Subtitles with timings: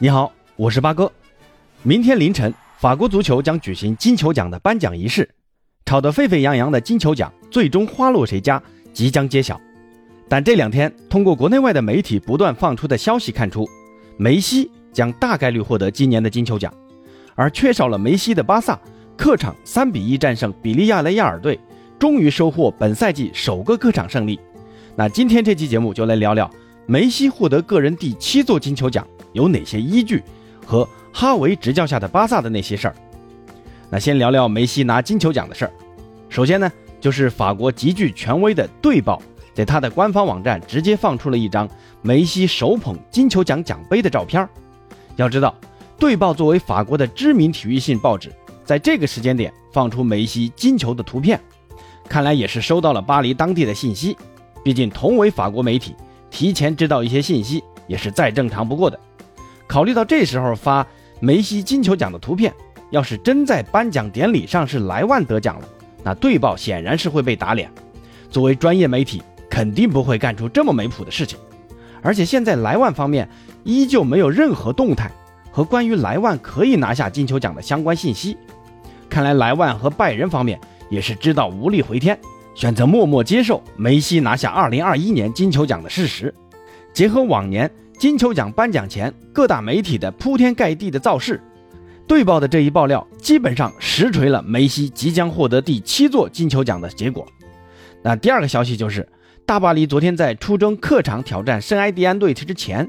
[0.00, 1.10] 你好，我是八哥。
[1.82, 5.28] 明天凌晨，法国足球将举行金球奖的颁奖仪式，
[5.86, 9.60] 吵得沸沸扬扬的金球奖最终花落谁家即将揭晓。
[10.28, 13.68] 但这两天，通过国内外的媒体不断放出的消息看出，
[14.16, 16.72] 梅西将大概率获得今年的金球奖，
[17.34, 18.78] 而缺少了梅西的巴萨
[19.16, 21.58] 客场三比一战胜比利亚雷亚尔队，
[21.98, 24.38] 终于收获本赛季首个客场胜利。
[24.94, 26.48] 那今天这期节目就来聊聊
[26.86, 29.04] 梅西获得个人第七座金球奖。
[29.38, 30.20] 有哪些依据？
[30.66, 32.94] 和哈维执教下的巴萨的那些事儿。
[33.88, 35.72] 那先聊聊梅西拿金球奖的事儿。
[36.28, 36.70] 首先呢，
[37.00, 39.16] 就是法国极具权威的《队报》
[39.54, 41.66] 在他的官方网站直接放出了一张
[42.02, 44.46] 梅西手捧金球奖奖杯的照片。
[45.16, 45.54] 要知道，
[46.00, 48.30] 《队报》作为法国的知名体育性报纸，
[48.64, 51.40] 在这个时间点放出梅西金球的图片，
[52.08, 54.16] 看来也是收到了巴黎当地的信息。
[54.62, 55.94] 毕竟同为法国媒体，
[56.30, 59.00] 提前知道一些信息也是再正常不过的。
[59.68, 60.84] 考虑到这时候发
[61.20, 62.52] 梅西金球奖的图片，
[62.90, 65.68] 要是真在颁奖典礼上是莱万得奖了，
[66.02, 67.70] 那队报显然是会被打脸。
[68.30, 71.38] 作为专业媒体，肯定不会干出这么没谱的事情。
[72.00, 73.28] 而且现在莱万方面
[73.62, 75.10] 依旧没有任何动态
[75.50, 78.38] 和关于莱万可以拿下金球奖的相关信息。
[79.10, 80.58] 看来莱万和拜仁方面
[80.88, 82.18] 也是知道无力回天，
[82.54, 86.34] 选择默默接受梅西拿下2021年金球奖的事实。
[86.94, 87.70] 结合往年。
[87.98, 91.42] 金球奖颁奖前，各大媒体的铺天盖地的造势，
[92.06, 97.26] 队报的这一爆料，基本上实锤了梅西即将获得第七座金球奖的结果。
[98.00, 99.08] 那第二个消息就是，
[99.44, 102.88] 大巴黎昨天在出征客场挑战圣埃蒂安队之前，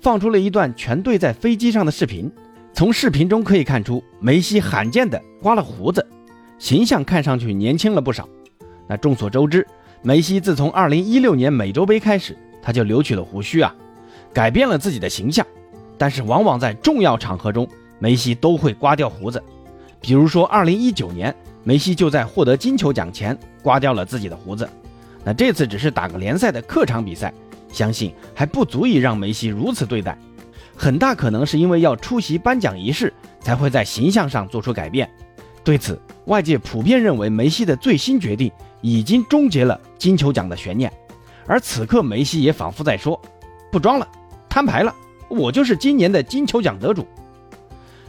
[0.00, 2.32] 放出了一段全队在飞机上的视频。
[2.72, 6.06] 从视频中可以看出，梅西罕见的刮了胡子，
[6.58, 8.26] 形象看上去年轻了不少。
[8.88, 9.66] 那众所周知，
[10.00, 13.74] 梅西自从2016年美洲杯开始，他就留取了胡须啊。
[14.32, 15.46] 改变了自己的形象，
[15.96, 19.42] 但是往往在重要场合中，梅西都会刮掉胡子。
[20.00, 24.68] 比如说，2019年，梅西就在获得金球奖前刮掉了自己的胡子。
[25.24, 27.34] 那这次只是打个联赛的客场比赛，
[27.72, 30.16] 相信还不足以让梅西如此对待。
[30.76, 35.10] 很大可能是因为要出席颁奖仪式，才会在形象上做出改变。
[35.64, 38.50] 对此，外界普遍认为梅西的最新决定
[38.80, 40.90] 已经终结了金球奖的悬念。
[41.46, 43.20] 而此刻，梅西也仿佛在说
[43.72, 44.06] ：“不装了。”
[44.48, 44.94] 摊牌了，
[45.28, 47.06] 我就是今年的金球奖得主。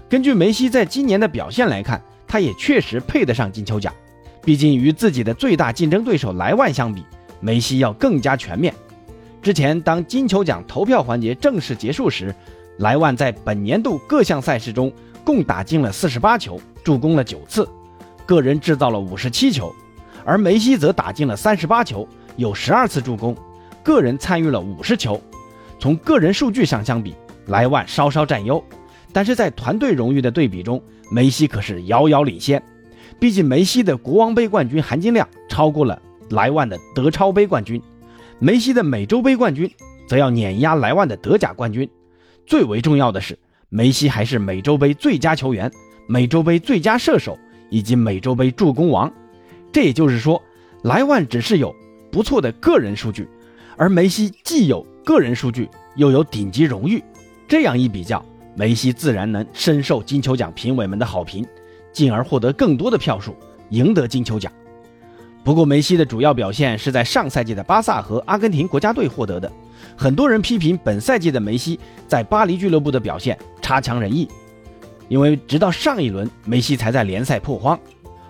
[0.10, 3.94] 根据梅西在今年的表现来看，他也确实配得上金球奖。
[4.42, 7.04] 毕竟与自己的最大竞争对手莱万相比，
[7.40, 8.74] 梅西要更加全面。
[9.42, 12.34] 之前当金球奖投票环节正式结束时，
[12.78, 14.92] 莱万在本年度各项赛事中
[15.24, 17.68] 共打进了四十八球，助攻了九次，
[18.26, 19.72] 个人制造了五十七球，
[20.26, 22.08] 而梅西则打进了三十八球，
[22.38, 23.36] 有十二次助攻，
[23.84, 25.22] 个人参与了五十球。
[25.80, 27.16] 从个人数据上相比，
[27.48, 28.64] 莱万稍稍占优，
[29.14, 32.62] 但是在团队荣誉的对比中，梅西可是遥遥领先。
[33.18, 37.82] 毕竟梅西的国王杯冠军含金量超过了莱万的德超杯冠军，
[38.40, 39.70] 梅西的美洲杯冠军
[40.08, 41.90] 则要碾压莱万的德甲冠军。
[42.46, 43.38] 最为重要的是，
[43.70, 45.72] 梅西还是美洲杯最佳球员、
[46.08, 47.38] 美洲杯最佳射手
[47.70, 49.12] 以及美洲杯助攻王。
[49.72, 50.42] 这也就是说，
[50.84, 51.76] 莱万只是有
[52.12, 53.28] 不错的个人数据，
[53.80, 54.86] 而梅西既有。
[55.06, 57.04] 个人数据又有顶级荣誉，
[57.48, 58.24] 这样一比较，
[58.54, 61.44] 梅西自然能深受金球奖评委们的好评，
[61.92, 63.36] 进而获得更多的票数，
[63.70, 64.52] 赢得金球奖。
[65.44, 69.52] 不过，梅西的主要表现是在上赛季的巴萨和阿根廷国家队获得的。
[69.98, 74.28] 很多人批评本赛季的梅西在巴黎俱乐部的表现差强人意，
[75.08, 77.80] 因为直到上一轮梅西才在联赛破荒。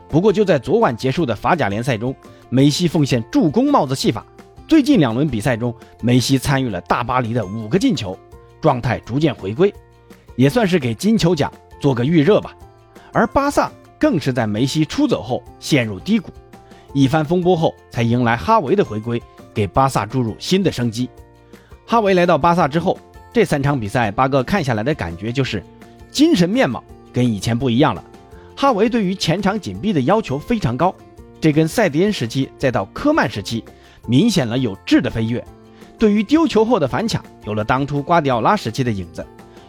[0.07, 2.15] 不过，就在昨晚结束的法甲联赛中，
[2.47, 4.25] 梅西奉献助攻帽子戏法。
[4.69, 8.15] 最近两轮比赛中，梅西参与了大巴黎的五个进球，
[8.61, 9.73] 状态逐渐回归，
[10.35, 12.55] 也算是给金球奖做个预热吧。
[13.11, 16.29] 而巴萨更是在梅西出走后陷入低谷，
[16.93, 19.19] 一番风波后才迎来哈维的回归，
[19.55, 21.09] 给巴萨注入新的生机。
[21.87, 22.95] 哈维来到巴萨之后，
[23.33, 25.63] 这三场比赛八哥看下来的感觉就是，
[26.11, 28.03] 精神面貌跟以前不一样了。
[28.55, 30.93] 哈维对于前场紧逼的要求非常高，
[31.41, 33.63] 这跟塞迪恩时期再到科曼时期。
[34.09, 35.45] 明显了有质的飞跃，
[35.99, 39.23] 对于丢球后的反抢有了当初瓜迪奥拉时期的影子，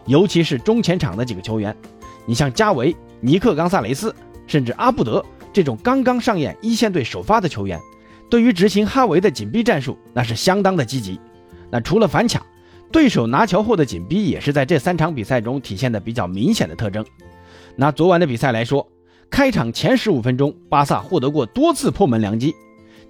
[0.07, 1.77] 尤其是中前场的几个球员，
[2.25, 4.15] 你像加维、尼克·冈萨雷斯，
[4.47, 5.23] 甚至阿布德
[5.53, 7.79] 这种刚刚上演一线队首发的球员，
[8.31, 11.21] 对于执行哈维的紧逼战术那是相当的积极。
[11.71, 12.43] 那除了反抢，
[12.91, 17.05] 对手拿球后的紧逼也是在这三场比赛中体现的比较明显的特征。
[17.77, 18.89] 拿昨晚的比赛来说，
[19.29, 22.55] 开场前十五分钟，巴萨获得过多次破门良机，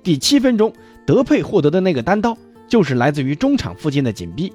[0.03, 0.73] 第七分钟。
[1.07, 2.37] 德佩获得的那个单刀，
[2.69, 4.53] 就是来自于中场附近的紧逼。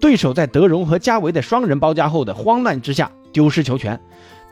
[0.00, 3.98] 对手在德容和加维的双人包夹后的慌乱之下丢失球权，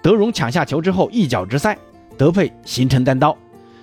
[0.03, 1.77] 德容抢下球之后一脚直塞，
[2.19, 3.37] 德佩形成单刀。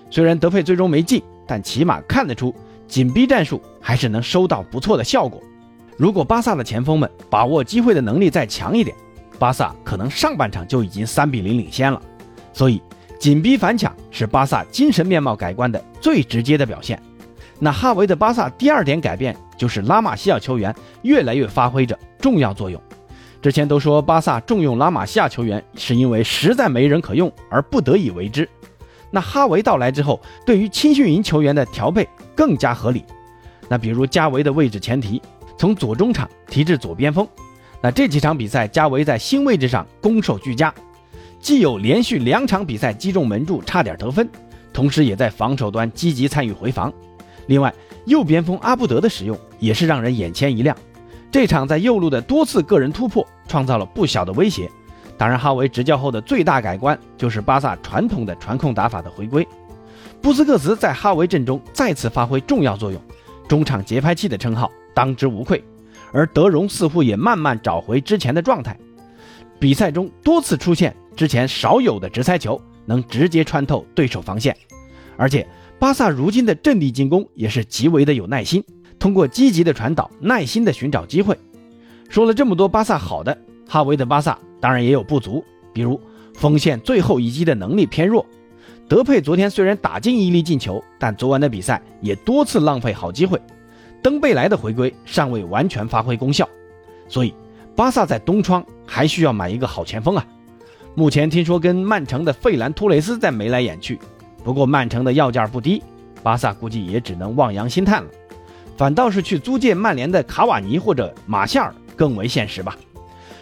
[0.09, 2.53] 虽然德佩最终没进，但起码看得出
[2.87, 5.41] 紧逼战术还是能收到不错的效果。
[5.97, 8.95] 如果巴萨的前锋们把握机会的能力再强一点，
[9.39, 12.01] 巴萨可能上半场就已经三比零领先了。
[12.51, 12.81] 所以
[13.19, 17.01] 紧逼反抢是巴萨精神面貌改观的最直接的表现。
[17.63, 22.81] 那哈维的巴萨第二点改变就是拉玛西亚球员越来越发挥着重要作用。
[23.41, 28.47] 之前都说巴萨重用拉玛西亚球员是因为实在没人可用而不得已为之。
[29.09, 32.05] 那哈维到来之后，对于青训营球员的调配
[32.35, 33.05] 更加合理。
[33.69, 35.21] 那比如加维的位置前提
[35.57, 37.25] 从左中场提至左边锋。
[37.81, 40.73] 那这几场比赛加维在新位置上攻守俱佳，
[41.39, 44.29] 既有连续两场比赛击中门柱差点得分，
[44.73, 46.91] 同时也在防守端积极参与回防。
[47.47, 47.73] 另外，
[48.05, 50.75] 右边锋阿布德的使用也是让人眼前一亮。
[51.31, 54.69] 这场在右路的多次个人突破，创造了不小的威胁。
[55.17, 59.47] 当然，哈维执教后的最大改观就是巴萨传统的传控打法的回归。
[60.21, 63.01] 布斯克茨在哈维阵中再次发挥重要作用，
[63.47, 65.63] 中场节拍器的称号当之无愧。
[66.11, 68.77] 而德容似乎也慢慢找回之前的状态，
[69.59, 74.55] 比赛中多次出现之前少有的直塞球，能直接穿透对手防线，
[75.17, 75.47] 而且。
[75.83, 78.63] 巴萨如今的阵地进攻也是极为的有耐心，
[78.97, 81.37] 通过积极的传导，耐心的寻找机会。
[82.07, 83.37] 说了这么多巴萨好的，
[83.67, 85.43] 哈维的巴萨当然也有不足，
[85.73, 85.99] 比如
[86.35, 88.25] 锋线最后一击的能力偏弱。
[88.87, 93.37] 德佩昨天虽然打进一粒进球，但昨晚的比赛也多次浪费好机会。
[94.01, 96.47] 登贝莱的回归尚未完全发挥功效，
[97.09, 97.33] 所以
[97.75, 100.25] 巴萨在东窗还需要买一个好前锋啊。
[100.95, 103.99] 目前听说跟曼城的费兰托雷斯在眉来眼去。
[104.43, 105.81] 不过曼城的要价不低，
[106.21, 108.09] 巴萨估计也只能望洋兴叹了，
[108.77, 112.75] 反倒是去租借曼联的卡瓦尼或者马夏尔更为现实吧。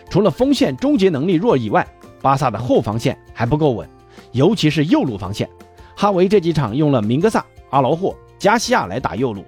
[0.10, 1.88] 除了锋线终结能力弱以外，
[2.22, 3.88] 巴萨的后防线还不够稳，
[4.32, 5.50] 尤其是右路防线。
[5.96, 9.44] 哈维这几场用了明格萨、阿劳霍、加西亚来打右路，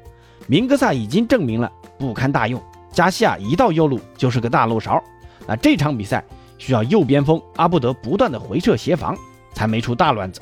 [0.48, 2.62] 明格萨已经证明了不堪大用，
[2.92, 5.04] 加西亚一到右路就是个大漏勺。
[5.46, 6.24] 那这场比赛
[6.58, 9.16] 需要右边锋阿布德不断的回撤协防，
[9.54, 10.40] 才没出大乱子。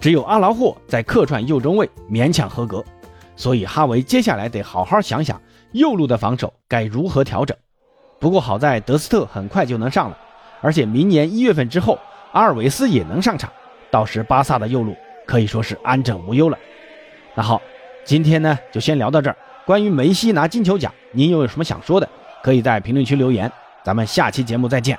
[0.00, 2.84] 只有阿劳霍在客串右中卫勉强合格，
[3.36, 5.40] 所以哈维接下来得好好想想
[5.72, 7.56] 右路的防守该如何调整。
[8.20, 10.18] 不过好在德斯特很快就能上了，
[10.60, 11.98] 而且明年一月份之后
[12.32, 13.50] 阿尔维斯也能上场，
[13.90, 14.96] 到时巴萨的右路
[15.26, 16.58] 可以说是安枕无忧了。
[17.34, 17.60] 那好，
[18.04, 19.36] 今天呢就先聊到这儿。
[19.64, 22.08] 关于梅西拿金球奖，您又有什么想说的？
[22.42, 23.50] 可以在评论区留言。
[23.84, 24.98] 咱们下期节目再见。